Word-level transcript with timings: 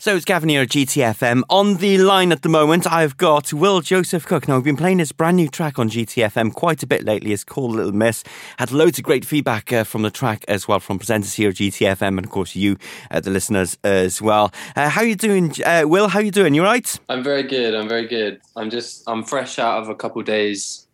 So 0.00 0.14
it's 0.14 0.24
Gavin 0.24 0.48
here 0.48 0.62
at 0.62 0.68
GTFM. 0.68 1.42
On 1.50 1.74
the 1.78 1.98
line 1.98 2.30
at 2.30 2.42
the 2.42 2.48
moment, 2.48 2.86
I've 2.86 3.16
got 3.16 3.52
Will 3.52 3.80
Joseph 3.80 4.24
Cook. 4.24 4.46
Now, 4.46 4.54
we've 4.54 4.62
been 4.62 4.76
playing 4.76 5.00
his 5.00 5.10
brand 5.10 5.36
new 5.36 5.48
track 5.48 5.76
on 5.76 5.90
GTFM 5.90 6.54
quite 6.54 6.84
a 6.84 6.86
bit 6.86 7.04
lately. 7.04 7.32
It's 7.32 7.42
called 7.42 7.72
Little 7.72 7.90
Miss. 7.90 8.22
Had 8.58 8.70
loads 8.70 8.98
of 8.98 9.04
great 9.04 9.24
feedback 9.24 9.72
uh, 9.72 9.82
from 9.82 10.02
the 10.02 10.12
track 10.12 10.44
as 10.46 10.68
well 10.68 10.78
from 10.78 11.00
presenters 11.00 11.34
here 11.34 11.48
at 11.48 11.56
GTFM 11.56 12.16
and, 12.16 12.24
of 12.24 12.30
course, 12.30 12.54
you, 12.54 12.76
uh, 13.10 13.18
the 13.18 13.30
listeners, 13.30 13.76
as 13.82 14.22
well. 14.22 14.52
Uh, 14.76 14.88
how 14.88 15.02
you 15.02 15.16
doing, 15.16 15.52
uh, 15.66 15.82
Will? 15.84 16.06
How 16.06 16.20
you 16.20 16.30
doing? 16.30 16.54
You 16.54 16.62
right? 16.62 16.96
I'm 17.08 17.24
very 17.24 17.42
good. 17.42 17.74
I'm 17.74 17.88
very 17.88 18.06
good. 18.06 18.40
I'm 18.54 18.70
just, 18.70 19.02
I'm 19.08 19.24
fresh 19.24 19.58
out 19.58 19.82
of 19.82 19.88
a 19.88 19.96
couple 19.96 20.22
days 20.22 20.86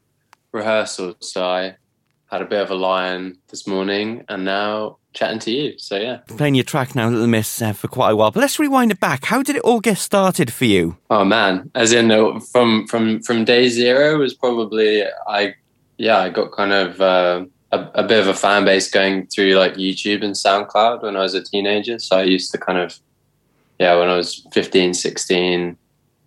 rehearsal. 0.53 1.17
So 1.21 1.45
I 1.45 1.77
had 2.35 2.43
a 2.43 2.47
bit 2.47 2.61
of 2.61 2.71
a 2.71 2.75
lion 2.75 3.39
this 3.49 3.65
morning 3.65 4.25
and 4.29 4.45
now 4.45 4.99
chatting 5.13 5.39
to 5.39 5.53
you. 5.53 5.79
So 5.79 5.97
yeah, 5.97 6.17
playing 6.27 6.57
your 6.57 6.65
track 6.65 6.97
now, 6.97 7.09
Little 7.09 7.29
Miss, 7.29 7.63
uh, 7.63 7.73
for 7.73 7.87
quite 7.87 8.11
a 8.11 8.17
while. 8.17 8.33
But 8.33 8.41
let's 8.41 8.59
rewind 8.59 8.91
it 8.91 8.99
back. 8.99 9.27
How 9.27 9.41
did 9.41 9.55
it 9.55 9.63
all 9.63 9.79
get 9.79 9.99
started 9.99 10.53
for 10.53 10.65
you? 10.65 10.97
Oh 11.11 11.25
man, 11.25 11.71
as 11.77 11.93
in 11.93 12.11
uh, 12.11 12.41
from 12.41 12.89
from 12.89 13.23
from 13.23 13.45
day 13.45 13.69
zero 13.69 14.19
was 14.19 14.35
probably 14.35 15.05
I 15.29 15.55
yeah 15.97 16.19
I 16.19 16.29
got 16.29 16.51
kind 16.51 16.73
of 16.73 17.01
uh, 17.01 17.45
a, 17.71 17.79
a 17.95 18.03
bit 18.03 18.19
of 18.19 18.27
a 18.27 18.35
fan 18.35 18.65
base 18.65 18.91
going 18.91 19.29
through 19.29 19.53
like 19.55 19.75
YouTube 19.75 20.25
and 20.25 20.35
SoundCloud 20.35 21.05
when 21.05 21.17
I 21.17 21.21
was 21.21 21.35
a 21.35 21.43
teenager. 21.43 22.01
So 22.01 22.19
I 22.19 22.25
used 22.25 22.51
to 22.51 22.59
kind 22.59 22.81
of 22.81 22.99
yeah 23.79 23.97
when 23.97 24.09
I 24.09 24.17
was 24.17 24.45
15, 24.53 24.95
16 24.95 25.77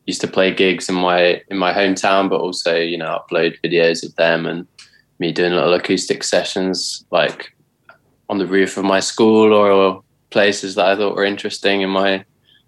used 0.06 0.22
to 0.22 0.28
play 0.28 0.54
gigs 0.54 0.88
in 0.88 0.96
my 0.96 1.42
in 1.50 1.58
my 1.58 1.74
hometown, 1.74 2.30
but 2.30 2.40
also 2.40 2.78
you 2.78 2.98
know 2.98 3.20
upload 3.20 3.60
videos 3.62 4.06
of 4.06 4.16
them 4.16 4.46
and 4.46 4.66
me 5.20 5.32
doing 5.32 5.54
little 5.54 5.74
acoustic 5.74 6.24
sessions 6.24 7.06
like 7.12 7.54
on 8.30 8.38
the 8.38 8.46
roof 8.46 8.78
of 8.78 8.86
my 8.86 9.00
school 9.00 9.54
or 9.54 10.04
places 10.30 10.76
that 10.76 10.86
I 10.86 10.96
thought 10.96 11.16
were 11.16 11.24
interesting 11.24 11.82
in 11.82 11.90
my 11.90 12.26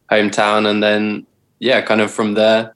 hometown. 0.10 0.68
And 0.70 0.82
then, 0.82 1.26
yeah, 1.60 1.82
kind 1.82 2.02
of 2.02 2.12
from 2.12 2.34
there, 2.34 2.74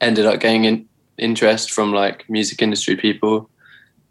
ended 0.00 0.26
up 0.26 0.40
getting 0.40 0.64
in, 0.64 0.88
interest 1.18 1.72
from 1.72 1.92
like 1.92 2.28
music 2.28 2.62
industry 2.62 2.96
people. 2.96 3.48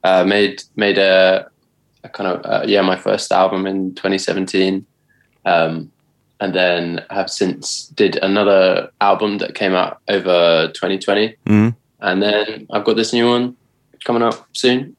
Uh, 0.03 0.23
made 0.23 0.63
made 0.75 0.99
a, 0.99 1.49
a 2.03 2.09
kind 2.09 2.29
of 2.29 2.45
uh, 2.45 2.63
yeah 2.67 2.81
my 2.81 2.95
first 2.95 3.31
album 3.31 3.65
in 3.65 3.93
2017, 3.95 4.85
um, 5.45 5.91
and 6.39 6.53
then 6.53 7.03
have 7.09 7.27
since 7.27 7.87
did 7.87 8.15
another 8.17 8.91
album 9.01 9.39
that 9.39 9.55
came 9.55 9.73
out 9.73 9.99
over 10.07 10.67
2020, 10.75 11.29
mm-hmm. 11.29 11.69
and 12.01 12.21
then 12.21 12.67
I've 12.69 12.85
got 12.85 12.97
this 12.97 13.13
new 13.13 13.27
one 13.27 13.57
coming 14.05 14.21
up 14.21 14.47
soon 14.53 14.95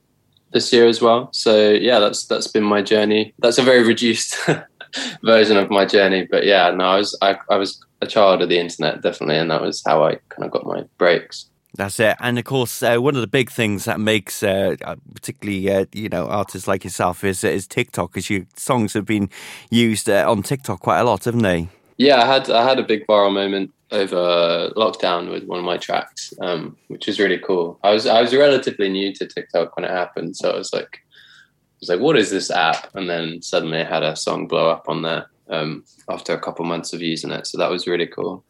this 0.52 0.72
year 0.72 0.86
as 0.86 1.00
well. 1.00 1.30
So 1.32 1.70
yeah, 1.70 1.98
that's 1.98 2.26
that's 2.26 2.48
been 2.48 2.62
my 2.62 2.82
journey. 2.82 3.32
That's 3.38 3.58
a 3.58 3.62
very 3.62 3.82
reduced 3.82 4.36
version 5.22 5.56
of 5.56 5.70
my 5.70 5.86
journey, 5.86 6.26
but 6.30 6.44
yeah, 6.44 6.70
no, 6.70 6.84
I 6.84 6.96
was 6.98 7.18
I, 7.22 7.38
I 7.50 7.56
was 7.56 7.82
a 8.02 8.06
child 8.06 8.42
of 8.42 8.48
the 8.48 8.58
internet 8.58 9.02
definitely, 9.02 9.38
and 9.38 9.50
that 9.50 9.62
was 9.62 9.82
how 9.86 10.04
I 10.04 10.16
kind 10.28 10.44
of 10.44 10.50
got 10.50 10.66
my 10.66 10.84
breaks. 10.98 11.46
That's 11.74 12.00
it, 12.00 12.16
and 12.20 12.38
of 12.38 12.44
course, 12.44 12.82
uh, 12.82 12.96
one 12.96 13.16
of 13.16 13.20
the 13.20 13.26
big 13.26 13.50
things 13.50 13.84
that 13.84 14.00
makes, 14.00 14.42
uh, 14.42 14.76
uh 14.82 14.96
particularly, 15.14 15.70
uh, 15.70 15.84
you 15.92 16.08
know, 16.08 16.26
artists 16.26 16.66
like 16.66 16.84
yourself 16.84 17.22
is 17.22 17.44
is 17.44 17.66
TikTok, 17.66 18.12
because 18.12 18.30
your 18.30 18.46
songs 18.56 18.94
have 18.94 19.04
been 19.04 19.28
used 19.70 20.08
uh, 20.08 20.24
on 20.30 20.42
TikTok 20.42 20.80
quite 20.80 21.00
a 21.00 21.04
lot, 21.04 21.24
haven't 21.24 21.42
they? 21.42 21.68
Yeah, 21.98 22.22
I 22.22 22.26
had 22.26 22.50
I 22.50 22.64
had 22.64 22.78
a 22.78 22.82
big 22.82 23.06
viral 23.06 23.32
moment 23.32 23.72
over 23.92 24.70
lockdown 24.76 25.30
with 25.30 25.44
one 25.44 25.58
of 25.58 25.64
my 25.64 25.76
tracks, 25.76 26.32
um, 26.40 26.76
which 26.88 27.06
was 27.06 27.20
really 27.20 27.38
cool. 27.38 27.78
I 27.84 27.92
was 27.92 28.06
I 28.06 28.20
was 28.20 28.34
relatively 28.34 28.88
new 28.88 29.12
to 29.14 29.26
TikTok 29.26 29.76
when 29.76 29.84
it 29.84 29.90
happened, 29.90 30.36
so 30.36 30.50
I 30.50 30.56
was 30.56 30.72
like, 30.72 31.02
I 31.02 31.78
was 31.80 31.88
like, 31.88 32.00
what 32.00 32.16
is 32.16 32.30
this 32.30 32.50
app? 32.50 32.94
And 32.94 33.08
then 33.08 33.42
suddenly 33.42 33.80
I 33.80 33.84
had 33.84 34.02
a 34.02 34.16
song 34.16 34.48
blow 34.48 34.70
up 34.70 34.88
on 34.88 35.02
there 35.02 35.26
um, 35.48 35.84
after 36.08 36.32
a 36.32 36.40
couple 36.40 36.64
months 36.64 36.92
of 36.92 37.02
using 37.02 37.30
it. 37.30 37.46
So 37.46 37.58
that 37.58 37.70
was 37.70 37.86
really 37.86 38.06
cool. 38.06 38.44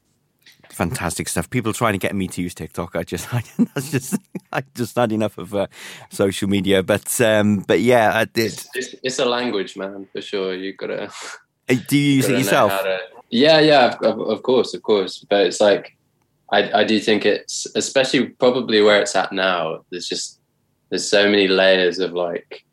Fantastic 0.70 1.28
stuff. 1.28 1.48
People 1.48 1.72
trying 1.72 1.92
to 1.92 1.98
get 1.98 2.14
me 2.14 2.28
to 2.28 2.42
use 2.42 2.54
TikTok. 2.54 2.96
I 2.96 3.02
just, 3.02 3.32
I, 3.34 3.42
that's 3.74 3.90
just, 3.90 4.18
I 4.52 4.62
just 4.74 4.96
had 4.96 5.12
enough 5.12 5.38
of 5.38 5.54
uh, 5.54 5.66
social 6.10 6.48
media. 6.48 6.82
But, 6.82 7.20
um, 7.20 7.60
but 7.60 7.80
yeah, 7.80 8.12
I 8.14 8.24
did. 8.24 8.46
It's, 8.46 8.68
it's, 8.74 8.94
it's 9.02 9.18
a 9.18 9.24
language, 9.24 9.76
man, 9.76 10.06
for 10.12 10.20
sure. 10.20 10.54
You 10.54 10.72
gotta. 10.72 11.10
Do 11.68 11.98
you 11.98 12.16
use 12.16 12.28
it 12.28 12.38
yourself? 12.38 12.72
Yeah, 13.30 13.60
yeah, 13.60 13.96
of, 14.02 14.20
of 14.20 14.42
course, 14.42 14.74
of 14.74 14.82
course. 14.82 15.24
But 15.28 15.46
it's 15.46 15.60
like 15.60 15.96
I, 16.52 16.80
I 16.80 16.84
do 16.84 17.00
think 17.00 17.26
it's 17.26 17.66
especially 17.74 18.28
probably 18.28 18.82
where 18.82 19.00
it's 19.00 19.16
at 19.16 19.32
now. 19.32 19.84
There's 19.90 20.08
just 20.08 20.40
there's 20.90 21.08
so 21.08 21.28
many 21.28 21.48
layers 21.48 21.98
of 21.98 22.12
like 22.12 22.64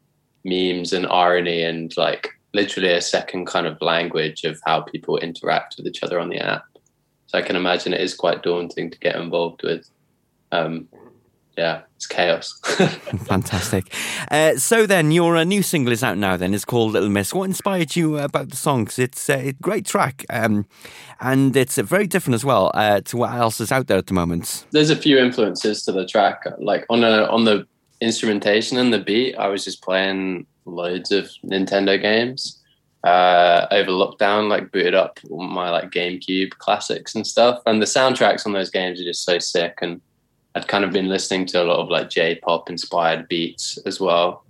memes 0.46 0.94
and 0.94 1.08
irony 1.08 1.64
and 1.64 1.96
like 1.98 2.30
literally 2.54 2.94
a 2.94 3.02
second 3.02 3.46
kind 3.46 3.66
of 3.66 3.82
language 3.82 4.44
of 4.44 4.60
how 4.66 4.82
people 4.82 5.18
interact 5.18 5.76
with 5.78 5.88
each 5.88 6.04
other 6.04 6.20
on 6.20 6.30
the 6.30 6.38
app. 6.38 6.66
So 7.28 7.40
I 7.40 7.42
can 7.42 7.56
imagine 7.56 7.94
it 7.94 8.02
is 8.02 8.14
quite 8.14 8.44
daunting 8.44 8.92
to 8.92 9.00
get 9.00 9.16
involved 9.16 9.64
with. 9.64 9.90
Um, 10.52 10.88
yeah, 11.58 11.82
it's 11.96 12.08
chaos. 12.08 12.60
Fantastic. 13.28 13.94
Uh, 14.32 14.56
so 14.56 14.88
then, 14.88 15.12
your 15.12 15.38
uh, 15.38 15.44
new 15.44 15.62
single 15.62 15.94
is 15.94 16.04
out 16.04 16.18
now. 16.18 16.36
Then 16.36 16.54
it's 16.54 16.66
called 16.66 16.94
Little 16.94 17.10
Miss. 17.10 17.34
What 17.34 17.46
inspired 17.46 17.96
you 17.96 18.18
about 18.18 18.50
the 18.50 18.56
song? 18.56 18.86
Because 18.86 19.00
it's 19.00 19.30
uh, 19.30 19.38
a 19.38 19.54
great 19.54 19.86
track, 19.86 20.26
um, 20.32 20.66
and 21.20 21.56
it's 21.56 21.78
uh, 21.78 21.84
very 21.84 22.08
different 22.08 22.36
as 22.36 22.44
well 22.44 22.72
uh, 22.74 23.02
to 23.02 23.18
what 23.18 23.34
else 23.34 23.62
is 23.62 23.72
out 23.72 23.86
there 23.88 23.98
at 23.98 24.08
the 24.08 24.14
moment. 24.14 24.66
There's 24.72 24.90
a 24.90 24.96
few 24.96 25.20
influences 25.20 25.84
to 25.86 25.92
the 25.92 26.08
track. 26.08 26.44
Like 26.58 26.86
on 26.90 27.04
a 27.04 27.26
on 27.26 27.46
the 27.46 27.68
instrumentation 28.02 28.78
and 28.78 28.92
the 28.92 29.00
beat, 29.00 29.36
I 29.36 29.48
was 29.48 29.64
just 29.64 29.84
playing 29.84 30.48
loads 30.66 31.12
of 31.12 31.30
Nintendo 31.46 32.02
games 32.02 32.60
uh, 33.04 33.68
over 33.70 33.92
lockdown. 33.92 34.50
Like 34.50 34.72
booted 34.72 34.96
up 34.96 35.20
my 35.30 35.70
like 35.70 35.92
GameCube 35.92 36.58
classics 36.58 37.14
and 37.14 37.28
stuff, 37.28 37.62
and 37.68 37.80
the 37.80 37.86
soundtracks 37.86 38.48
on 38.48 38.54
those 38.54 38.72
games 38.72 39.00
are 39.00 39.06
just 39.06 39.24
so 39.24 39.38
sick 39.38 39.78
and 39.84 40.02
I'd 40.56 40.68
kind 40.68 40.84
of 40.84 40.92
been 40.92 41.10
listening 41.10 41.46
to 41.48 41.62
a 41.62 41.66
lot 41.66 41.80
of 41.80 41.90
like 41.90 42.10
J-pop 42.10 42.70
inspired 42.70 43.28
beats 43.28 43.78
as 43.86 44.00
well, 44.00 44.46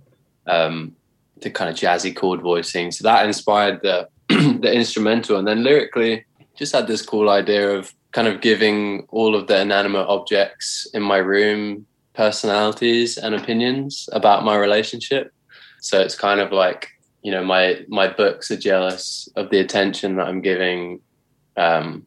um, 0.46 0.94
the 1.40 1.50
kind 1.50 1.70
of 1.70 1.76
jazzy 1.76 2.14
chord 2.14 2.42
voicing. 2.42 2.90
So 2.90 3.04
that 3.04 3.24
inspired 3.24 3.80
the 3.82 4.08
the 4.28 4.72
instrumental, 4.72 5.38
and 5.38 5.46
then 5.46 5.62
lyrically, 5.62 6.24
just 6.56 6.74
had 6.74 6.86
this 6.86 7.02
cool 7.02 7.28
idea 7.28 7.70
of 7.70 7.92
kind 8.12 8.28
of 8.28 8.40
giving 8.40 9.06
all 9.10 9.34
of 9.34 9.48
the 9.48 9.60
inanimate 9.60 10.06
objects 10.08 10.86
in 10.94 11.02
my 11.02 11.18
room 11.18 11.86
personalities 12.14 13.18
and 13.18 13.34
opinions 13.34 14.08
about 14.12 14.44
my 14.44 14.56
relationship. 14.56 15.32
So 15.80 16.00
it's 16.00 16.14
kind 16.14 16.40
of 16.40 16.52
like 16.52 16.88
you 17.22 17.32
know 17.32 17.44
my 17.44 17.84
my 17.88 18.08
books 18.08 18.50
are 18.50 18.56
jealous 18.56 19.28
of 19.36 19.50
the 19.50 19.58
attention 19.58 20.16
that 20.16 20.28
I'm 20.28 20.40
giving 20.40 21.00
um, 21.56 22.06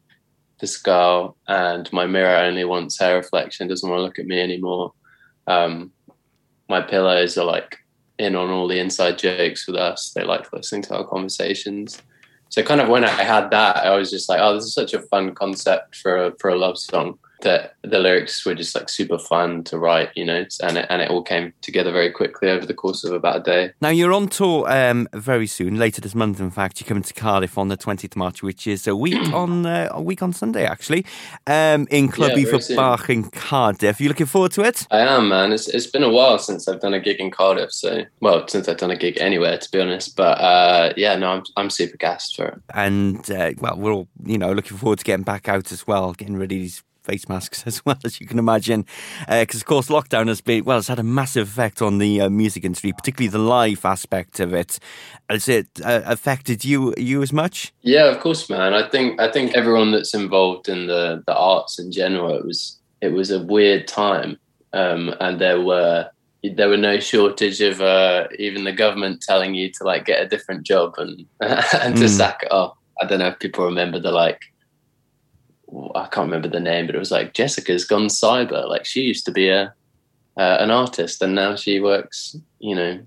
this 0.60 0.76
girl 0.76 1.36
and 1.46 1.90
my 1.92 2.06
mirror 2.06 2.36
only 2.36 2.64
wants 2.64 2.98
her 3.00 3.16
reflection 3.16 3.68
doesn't 3.68 3.88
want 3.88 4.00
to 4.00 4.04
look 4.04 4.18
at 4.18 4.26
me 4.26 4.40
anymore. 4.40 4.92
Um, 5.46 5.92
my 6.68 6.80
pillows 6.80 7.38
are 7.38 7.44
like 7.44 7.78
in 8.18 8.34
on 8.34 8.50
all 8.50 8.68
the 8.68 8.80
inside 8.80 9.18
jokes 9.18 9.66
with 9.66 9.76
us. 9.76 10.12
They 10.14 10.24
like 10.24 10.52
listening 10.52 10.82
to 10.82 10.96
our 10.96 11.06
conversations. 11.06 12.02
So 12.50 12.62
kind 12.62 12.80
of 12.80 12.88
when 12.88 13.04
i 13.04 13.08
had 13.08 13.50
that 13.50 13.76
i 13.76 13.94
was 13.94 14.10
just 14.10 14.28
like 14.28 14.40
oh 14.40 14.54
this 14.54 14.64
is 14.64 14.72
such 14.72 14.94
a 14.94 15.02
fun 15.02 15.34
concept 15.34 15.96
for 15.96 16.16
a, 16.16 16.32
for 16.38 16.48
a 16.48 16.56
love 16.56 16.78
song 16.78 17.18
that 17.42 17.74
the 17.82 17.98
lyrics 17.98 18.44
were 18.44 18.54
just 18.54 18.74
like 18.74 18.88
super 18.88 19.18
fun 19.18 19.64
to 19.64 19.78
write, 19.78 20.10
you 20.14 20.24
know, 20.24 20.44
and 20.62 20.78
it, 20.78 20.86
and 20.90 21.02
it 21.02 21.10
all 21.10 21.22
came 21.22 21.52
together 21.60 21.92
very 21.92 22.10
quickly 22.10 22.50
over 22.50 22.66
the 22.66 22.74
course 22.74 23.04
of 23.04 23.12
about 23.12 23.36
a 23.36 23.40
day. 23.40 23.72
Now 23.80 23.90
you're 23.90 24.12
on 24.12 24.28
tour 24.28 24.70
um, 24.70 25.08
very 25.12 25.46
soon, 25.46 25.76
later 25.76 26.00
this 26.00 26.14
month. 26.14 26.40
In 26.40 26.50
fact, 26.50 26.80
you're 26.80 26.88
coming 26.88 27.02
to 27.02 27.14
Cardiff 27.14 27.56
on 27.56 27.68
the 27.68 27.76
20th 27.76 28.16
March, 28.16 28.42
which 28.42 28.66
is 28.66 28.86
a 28.86 28.96
week 28.96 29.32
on 29.32 29.66
uh, 29.66 29.88
a 29.90 30.02
week 30.02 30.22
on 30.22 30.32
Sunday 30.32 30.64
actually, 30.64 31.04
um, 31.46 31.86
in 31.90 32.08
Clwb 32.08 32.34
Ifor 32.34 32.76
Bach 32.76 33.10
in 33.10 33.30
Cardiff. 33.30 34.00
Are 34.00 34.02
you 34.02 34.08
looking 34.08 34.26
forward 34.26 34.52
to 34.52 34.62
it? 34.62 34.86
I 34.90 35.00
am, 35.00 35.28
man. 35.28 35.52
It's 35.52 35.68
it's 35.68 35.86
been 35.86 36.02
a 36.02 36.10
while 36.10 36.38
since 36.38 36.68
I've 36.68 36.80
done 36.80 36.94
a 36.94 37.00
gig 37.00 37.20
in 37.20 37.30
Cardiff, 37.30 37.72
so 37.72 38.02
well, 38.20 38.46
since 38.48 38.68
I've 38.68 38.78
done 38.78 38.90
a 38.90 38.96
gig 38.96 39.18
anywhere, 39.18 39.58
to 39.58 39.70
be 39.70 39.80
honest. 39.80 40.16
But 40.16 40.38
uh, 40.38 40.92
yeah, 40.96 41.16
no, 41.16 41.32
I'm 41.32 41.42
I'm 41.56 41.70
super 41.70 41.96
gassed 41.96 42.36
for 42.36 42.46
it. 42.46 42.58
And 42.74 43.30
uh, 43.30 43.52
well, 43.58 43.76
we're 43.76 43.92
all 43.92 44.08
you 44.24 44.38
know 44.38 44.52
looking 44.52 44.76
forward 44.76 44.98
to 44.98 45.04
getting 45.04 45.24
back 45.24 45.48
out 45.48 45.72
as 45.72 45.86
well, 45.86 46.12
getting 46.12 46.36
ready 46.36 46.70
face 47.08 47.28
masks 47.28 47.62
as 47.66 47.84
well, 47.84 47.98
as 48.04 48.20
you 48.20 48.26
can 48.26 48.38
imagine. 48.38 48.86
Because, 49.28 49.60
uh, 49.60 49.62
of 49.62 49.64
course, 49.64 49.88
lockdown 49.88 50.28
has 50.28 50.40
been, 50.40 50.64
well, 50.64 50.78
it's 50.78 50.88
had 50.88 50.98
a 50.98 51.02
massive 51.02 51.48
effect 51.48 51.80
on 51.82 51.98
the 51.98 52.20
uh, 52.20 52.30
music 52.30 52.64
industry, 52.64 52.92
particularly 52.92 53.30
the 53.30 53.38
live 53.38 53.84
aspect 53.84 54.40
of 54.40 54.52
it. 54.52 54.78
Has 55.28 55.48
it 55.48 55.68
uh, 55.84 56.02
affected 56.04 56.64
you 56.64 56.94
you 56.96 57.22
as 57.22 57.32
much? 57.32 57.72
Yeah, 57.82 58.06
of 58.06 58.20
course, 58.20 58.48
man. 58.48 58.74
I 58.74 58.88
think 58.88 59.20
I 59.20 59.30
think 59.30 59.54
everyone 59.54 59.92
that's 59.92 60.14
involved 60.14 60.68
in 60.68 60.86
the, 60.86 61.22
the 61.26 61.34
arts 61.34 61.78
in 61.78 61.92
general, 61.92 62.34
it 62.34 62.44
was 62.44 62.78
it 63.00 63.12
was 63.12 63.30
a 63.30 63.42
weird 63.42 63.86
time, 63.86 64.38
um, 64.72 65.14
and 65.20 65.38
there 65.38 65.60
were 65.60 66.08
there 66.54 66.68
were 66.68 66.78
no 66.78 66.98
shortage 67.00 67.60
of 67.60 67.80
uh, 67.80 68.28
even 68.38 68.64
the 68.64 68.72
government 68.72 69.20
telling 69.20 69.54
you 69.54 69.70
to 69.72 69.84
like 69.84 70.06
get 70.06 70.22
a 70.22 70.28
different 70.28 70.62
job 70.64 70.94
and 70.98 71.26
and 71.40 71.96
to 71.96 72.04
mm. 72.04 72.08
sack 72.08 72.42
it 72.42 72.52
off. 72.52 72.76
I 73.00 73.06
don't 73.06 73.18
know 73.18 73.28
if 73.28 73.38
people 73.38 73.64
remember 73.64 74.00
the 74.00 74.12
like 74.12 74.40
I 75.94 76.06
can't 76.06 76.26
remember 76.26 76.48
the 76.48 76.60
name, 76.60 76.86
but 76.86 76.94
it 76.94 76.98
was 76.98 77.10
like 77.10 77.34
Jessica's 77.34 77.84
gone 77.84 78.06
cyber. 78.06 78.68
Like 78.68 78.86
she 78.86 79.02
used 79.02 79.24
to 79.26 79.32
be 79.32 79.48
a 79.48 79.74
uh, 80.36 80.56
an 80.60 80.70
artist, 80.70 81.20
and 81.20 81.34
now 81.34 81.56
she 81.56 81.80
works, 81.80 82.36
you 82.60 82.74
know, 82.74 83.00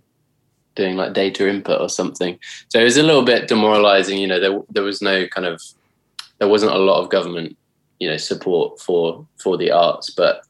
doing 0.75 0.95
like 0.95 1.13
data 1.13 1.47
input 1.47 1.79
or 1.79 1.89
something. 1.89 2.37
So 2.69 2.79
it 2.79 2.83
was 2.83 2.97
a 2.97 3.03
little 3.03 3.23
bit 3.23 3.47
demoralizing. 3.47 4.17
You 4.17 4.27
know, 4.27 4.39
there 4.39 4.59
there 4.69 4.83
was 4.83 5.01
no 5.01 5.27
kind 5.27 5.47
of 5.47 5.61
there 6.39 6.47
wasn't 6.47 6.73
a 6.73 6.79
lot 6.79 7.01
of 7.01 7.09
government, 7.09 7.57
you 7.99 8.09
know, 8.09 8.17
support 8.17 8.79
for 8.79 9.25
for 9.37 9.57
the 9.57 9.71
arts. 9.71 10.09
But 10.09 10.43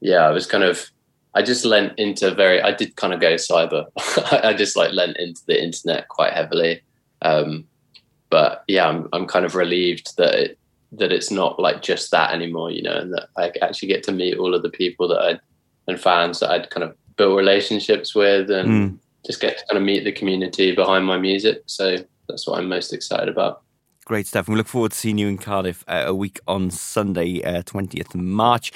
yeah, 0.00 0.26
I 0.26 0.30
was 0.30 0.46
kind 0.46 0.64
of 0.64 0.90
I 1.34 1.42
just 1.42 1.64
lent 1.64 1.98
into 1.98 2.34
very 2.34 2.60
I 2.60 2.72
did 2.72 2.96
kind 2.96 3.12
of 3.12 3.20
go 3.20 3.34
cyber. 3.34 3.86
I 4.42 4.54
just 4.54 4.76
like 4.76 4.92
lent 4.92 5.16
into 5.16 5.42
the 5.46 5.62
internet 5.62 6.08
quite 6.08 6.32
heavily. 6.32 6.82
Um, 7.22 7.66
but 8.30 8.64
yeah, 8.68 8.88
I'm 8.88 9.08
I'm 9.12 9.26
kind 9.26 9.44
of 9.44 9.54
relieved 9.54 10.16
that 10.16 10.34
it, 10.34 10.58
that 10.92 11.12
it's 11.12 11.30
not 11.30 11.58
like 11.58 11.82
just 11.82 12.10
that 12.10 12.32
anymore, 12.32 12.70
you 12.70 12.82
know, 12.82 12.96
and 12.96 13.12
that 13.12 13.28
I 13.36 13.52
actually 13.62 13.88
get 13.88 14.02
to 14.04 14.12
meet 14.12 14.38
all 14.38 14.54
of 14.54 14.62
the 14.62 14.70
people 14.70 15.08
that 15.08 15.20
I 15.20 15.40
and 15.88 16.00
fans 16.00 16.40
that 16.40 16.50
I'd 16.50 16.70
kind 16.70 16.84
of 16.84 16.96
built 17.16 17.36
relationships 17.36 18.14
with 18.14 18.50
and 18.50 18.68
mm. 18.68 18.98
just 19.24 19.40
get 19.40 19.58
to 19.58 19.64
kind 19.66 19.78
of 19.78 19.84
meet 19.84 20.04
the 20.04 20.12
community 20.12 20.74
behind 20.74 21.06
my 21.06 21.18
music. 21.18 21.62
So 21.66 21.96
that's 22.28 22.46
what 22.46 22.58
I'm 22.58 22.68
most 22.68 22.92
excited 22.92 23.28
about. 23.28 23.62
Great 24.04 24.28
stuff. 24.28 24.46
And 24.46 24.54
we 24.54 24.58
look 24.58 24.68
forward 24.68 24.92
to 24.92 24.96
seeing 24.96 25.18
you 25.18 25.26
in 25.26 25.36
Cardiff 25.36 25.84
uh, 25.88 26.04
a 26.06 26.14
week 26.14 26.38
on 26.46 26.70
Sunday, 26.70 27.42
uh, 27.42 27.62
20th 27.62 28.14
March. 28.14 28.70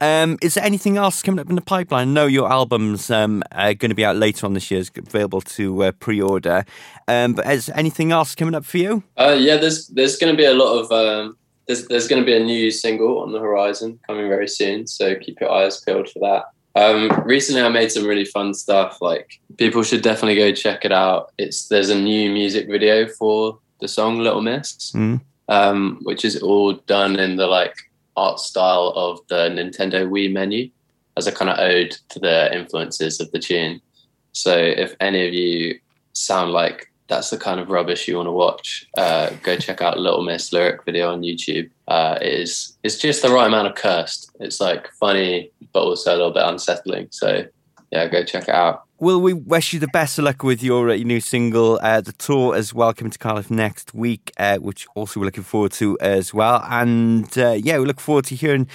Um, 0.00 0.38
is 0.40 0.54
there 0.54 0.62
anything 0.62 0.96
else 0.96 1.22
coming 1.22 1.40
up 1.40 1.48
in 1.48 1.56
the 1.56 1.60
pipeline? 1.60 2.14
No, 2.14 2.26
your 2.26 2.48
album's 2.48 3.10
um, 3.10 3.42
uh, 3.50 3.72
going 3.72 3.88
to 3.88 3.96
be 3.96 4.04
out 4.04 4.14
later 4.14 4.46
on 4.46 4.54
this 4.54 4.70
year, 4.70 4.78
it's 4.78 4.90
available 4.96 5.40
to 5.40 5.82
uh, 5.82 5.90
pre 5.90 6.22
order. 6.22 6.64
Um, 7.08 7.32
but 7.32 7.46
is 7.48 7.68
anything 7.70 8.12
else 8.12 8.36
coming 8.36 8.54
up 8.54 8.64
for 8.64 8.78
you? 8.78 9.02
Uh, 9.16 9.36
yeah, 9.36 9.56
there's 9.56 9.88
there's 9.88 10.16
going 10.18 10.32
to 10.32 10.36
be 10.36 10.44
a 10.44 10.54
lot 10.54 10.78
of. 10.78 11.34
There's, 11.66 11.86
there's 11.88 12.08
going 12.08 12.22
to 12.22 12.26
be 12.26 12.36
a 12.36 12.44
new 12.44 12.70
single 12.70 13.18
on 13.20 13.32
the 13.32 13.40
horizon 13.40 13.98
coming 14.06 14.28
very 14.28 14.48
soon, 14.48 14.86
so 14.86 15.16
keep 15.16 15.40
your 15.40 15.50
eyes 15.50 15.80
peeled 15.80 16.08
for 16.08 16.20
that. 16.20 16.44
Um, 16.76 17.22
recently, 17.24 17.62
I 17.62 17.70
made 17.70 17.90
some 17.90 18.06
really 18.06 18.26
fun 18.26 18.52
stuff. 18.52 19.00
Like 19.00 19.40
people 19.56 19.82
should 19.82 20.02
definitely 20.02 20.36
go 20.36 20.52
check 20.52 20.84
it 20.84 20.92
out. 20.92 21.32
It's 21.38 21.68
there's 21.68 21.88
a 21.88 21.98
new 21.98 22.30
music 22.30 22.68
video 22.68 23.08
for 23.08 23.58
the 23.80 23.88
song 23.88 24.18
Little 24.18 24.42
Miss, 24.42 24.92
mm. 24.92 25.20
um, 25.48 25.98
which 26.02 26.24
is 26.24 26.42
all 26.42 26.74
done 26.74 27.18
in 27.18 27.36
the 27.36 27.46
like 27.46 27.74
art 28.14 28.40
style 28.40 28.92
of 28.94 29.20
the 29.28 29.48
Nintendo 29.48 30.06
Wii 30.06 30.30
menu, 30.30 30.70
as 31.16 31.26
a 31.26 31.32
kind 31.32 31.50
of 31.50 31.58
ode 31.58 31.96
to 32.10 32.18
the 32.18 32.54
influences 32.54 33.20
of 33.20 33.30
the 33.32 33.38
tune. 33.38 33.80
So 34.32 34.54
if 34.54 34.94
any 35.00 35.26
of 35.26 35.32
you 35.32 35.80
sound 36.12 36.52
like 36.52 36.92
that's 37.08 37.30
the 37.30 37.38
kind 37.38 37.60
of 37.60 37.70
rubbish 37.70 38.08
you 38.08 38.16
want 38.16 38.26
to 38.26 38.32
watch, 38.32 38.86
uh, 38.96 39.30
go 39.42 39.56
check 39.56 39.80
out 39.80 39.98
Little 39.98 40.22
Miss 40.22 40.52
lyric 40.52 40.84
video 40.84 41.12
on 41.12 41.22
YouTube. 41.22 41.70
Uh, 41.88 42.18
it 42.20 42.32
is 42.32 42.76
it's 42.82 42.98
just 42.98 43.22
the 43.22 43.30
right 43.30 43.46
amount 43.46 43.68
of 43.68 43.74
cursed. 43.74 44.30
It's 44.40 44.60
like 44.60 44.88
funny, 45.00 45.50
but 45.72 45.82
also 45.82 46.10
a 46.10 46.16
little 46.16 46.32
bit 46.32 46.42
unsettling. 46.44 47.08
So 47.10 47.44
yeah, 47.92 48.08
go 48.08 48.24
check 48.24 48.44
it 48.44 48.54
out. 48.54 48.82
Will 48.98 49.20
we 49.20 49.34
wish 49.34 49.74
you 49.74 49.78
the 49.78 49.88
best 49.88 50.18
of 50.18 50.24
luck 50.24 50.42
with 50.42 50.62
your, 50.62 50.88
uh, 50.88 50.94
your 50.94 51.06
new 51.06 51.20
single, 51.20 51.78
uh, 51.82 52.00
the 52.00 52.12
tour 52.12 52.56
as 52.56 52.72
well, 52.72 52.94
coming 52.94 53.10
to 53.10 53.18
Cardiff 53.18 53.50
next 53.50 53.92
week, 53.92 54.32
uh, 54.38 54.56
which 54.56 54.86
also 54.94 55.20
we're 55.20 55.26
looking 55.26 55.42
forward 55.42 55.72
to 55.72 55.98
as 56.00 56.32
well. 56.32 56.64
And 56.66 57.36
uh, 57.36 57.52
yeah, 57.52 57.78
we 57.78 57.84
look 57.84 58.00
forward 58.00 58.24
to 58.26 58.34
hearing 58.34 58.68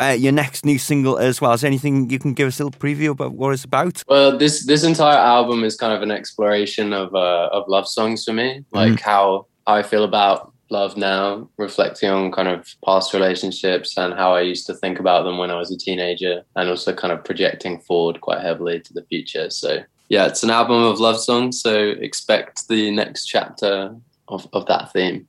uh, 0.00 0.16
your 0.18 0.32
next 0.32 0.64
new 0.64 0.78
single 0.78 1.18
as 1.18 1.40
well. 1.40 1.52
Is 1.52 1.60
there 1.60 1.68
anything 1.68 2.08
you 2.10 2.18
can 2.18 2.32
give 2.32 2.48
us 2.48 2.58
a 2.58 2.64
little 2.64 2.80
preview 2.80 3.10
about 3.10 3.32
what 3.32 3.52
it's 3.52 3.64
about? 3.64 4.02
Well, 4.08 4.36
this 4.36 4.66
this 4.66 4.84
entire 4.84 5.18
album 5.18 5.64
is 5.64 5.76
kind 5.76 5.92
of 5.92 6.02
an 6.02 6.10
exploration 6.10 6.92
of 6.92 7.14
uh, 7.14 7.48
of 7.52 7.68
love 7.68 7.86
songs 7.86 8.24
for 8.24 8.32
me, 8.32 8.64
like 8.72 8.92
mm. 8.92 9.00
how, 9.00 9.46
how 9.66 9.74
I 9.74 9.82
feel 9.82 10.04
about 10.04 10.52
love 10.70 10.96
now, 10.96 11.48
reflecting 11.56 12.08
on 12.08 12.30
kind 12.32 12.48
of 12.48 12.74
past 12.84 13.12
relationships 13.12 13.98
and 13.98 14.14
how 14.14 14.34
I 14.34 14.40
used 14.40 14.66
to 14.68 14.74
think 14.74 15.00
about 15.00 15.24
them 15.24 15.36
when 15.36 15.50
I 15.50 15.58
was 15.58 15.70
a 15.70 15.76
teenager, 15.76 16.44
and 16.56 16.68
also 16.68 16.94
kind 16.94 17.12
of 17.12 17.24
projecting 17.24 17.80
forward 17.80 18.20
quite 18.20 18.40
heavily 18.40 18.80
to 18.80 18.92
the 18.92 19.02
future. 19.02 19.50
So 19.50 19.82
yeah, 20.08 20.26
it's 20.26 20.42
an 20.42 20.50
album 20.50 20.82
of 20.82 20.98
love 20.98 21.20
songs. 21.20 21.60
So 21.60 21.74
expect 22.00 22.68
the 22.68 22.90
next 22.90 23.26
chapter 23.26 23.94
of, 24.28 24.48
of 24.52 24.66
that 24.66 24.92
theme. 24.92 25.26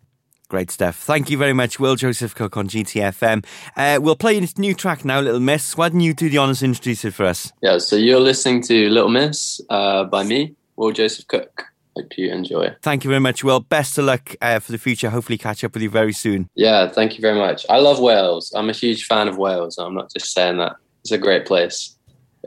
Great 0.51 0.69
stuff. 0.69 0.97
Thank 0.97 1.29
you 1.29 1.37
very 1.37 1.53
much, 1.53 1.79
Will 1.79 1.95
Joseph 1.95 2.35
Cook 2.35 2.57
on 2.57 2.67
GTFM. 2.67 3.45
Uh, 3.77 3.99
we'll 4.01 4.17
play 4.17 4.37
this 4.37 4.57
new 4.57 4.73
track 4.73 5.05
now, 5.05 5.21
Little 5.21 5.39
Miss. 5.39 5.77
Why 5.77 5.87
don't 5.87 6.01
you 6.01 6.13
do 6.13 6.29
the 6.29 6.39
honours 6.39 6.61
and 6.61 6.71
introduce 6.71 7.05
it 7.05 7.13
for 7.13 7.25
us? 7.25 7.53
Yeah, 7.61 7.77
so 7.77 7.95
you're 7.95 8.19
listening 8.19 8.61
to 8.63 8.89
Little 8.89 9.09
Miss 9.09 9.61
uh, 9.69 10.03
by 10.03 10.23
me, 10.23 10.53
Will 10.75 10.91
Joseph 10.91 11.25
Cook. 11.27 11.67
Hope 11.95 12.17
you 12.17 12.33
enjoy. 12.33 12.75
Thank 12.81 13.05
you 13.05 13.09
very 13.09 13.21
much, 13.21 13.45
Will. 13.45 13.61
Best 13.61 13.97
of 13.97 14.03
luck 14.03 14.35
uh, 14.41 14.59
for 14.59 14.73
the 14.73 14.77
future. 14.77 15.09
Hopefully, 15.09 15.37
catch 15.37 15.63
up 15.63 15.73
with 15.73 15.83
you 15.83 15.89
very 15.89 16.11
soon. 16.11 16.49
Yeah, 16.55 16.89
thank 16.89 17.15
you 17.15 17.21
very 17.21 17.39
much. 17.39 17.65
I 17.69 17.77
love 17.77 18.01
Wales. 18.01 18.51
I'm 18.53 18.69
a 18.69 18.73
huge 18.73 19.05
fan 19.05 19.29
of 19.29 19.37
Wales. 19.37 19.77
I'm 19.77 19.93
not 19.93 20.11
just 20.11 20.33
saying 20.33 20.57
that. 20.57 20.75
It's 20.99 21.13
a 21.13 21.17
great 21.17 21.45
place. 21.45 21.95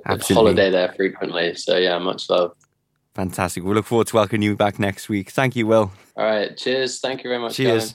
Absolutely. 0.05 0.35
Holiday 0.35 0.71
there 0.71 0.93
frequently. 0.93 1.55
So, 1.55 1.79
yeah, 1.79 1.97
much 1.99 2.29
love. 2.29 2.55
Fantastic. 3.15 3.63
We 3.63 3.73
look 3.73 3.87
forward 3.87 4.09
to 4.09 4.17
welcoming 4.17 4.43
you 4.43 4.57
back 4.57 4.79
next 4.79 5.09
week. 5.09 5.31
Thank 5.31 5.55
you, 5.55 5.67
Will. 5.67 5.93
All 6.17 6.25
right. 6.25 6.57
Cheers. 6.57 7.01
Thank 7.01 7.23
you 7.23 7.31
very 7.31 7.41
much. 7.41 7.55
Cheers. 7.55 7.95